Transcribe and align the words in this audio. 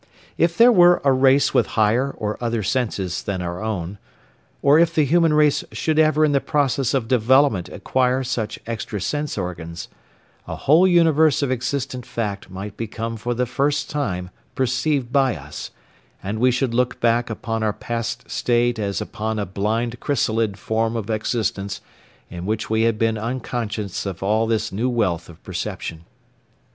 If 0.35 0.57
there 0.57 0.71
were 0.71 0.99
a 1.05 1.11
race 1.11 1.53
with 1.53 1.67
higher 1.77 2.09
or 2.09 2.35
other 2.43 2.63
senses 2.63 3.21
than 3.21 3.39
our 3.39 3.61
own, 3.61 3.99
or 4.63 4.79
if 4.79 4.95
the 4.95 5.05
human 5.05 5.31
race 5.31 5.63
should 5.73 5.99
ever 5.99 6.25
in 6.25 6.31
the 6.31 6.41
process 6.41 6.95
of 6.95 7.07
development 7.07 7.69
acquire 7.69 8.23
such 8.23 8.57
extra 8.65 8.99
sense 8.99 9.37
organs, 9.37 9.89
a 10.47 10.55
whole 10.55 10.87
universe 10.87 11.43
of 11.43 11.51
existent 11.51 12.03
fact 12.07 12.49
might 12.49 12.77
become 12.77 13.15
for 13.15 13.35
the 13.35 13.45
first 13.45 13.91
time 13.91 14.31
perceived 14.55 15.11
by 15.11 15.35
us, 15.35 15.69
and 16.23 16.39
we 16.39 16.49
should 16.49 16.73
look 16.73 16.99
back 16.99 17.29
upon 17.29 17.61
our 17.61 17.71
past 17.71 18.27
state 18.27 18.79
as 18.79 19.01
upon 19.01 19.37
a 19.37 19.45
blind 19.45 19.99
chrysalid 19.99 20.57
form 20.57 20.95
of 20.95 21.11
existence 21.11 21.79
in 22.27 22.47
which 22.47 22.71
we 22.71 22.81
had 22.81 22.97
been 22.97 23.19
unconscious 23.19 24.07
of 24.07 24.23
all 24.23 24.47
this 24.47 24.71
new 24.71 24.89
wealth 24.89 25.29
of 25.29 25.43
perception. 25.43 26.05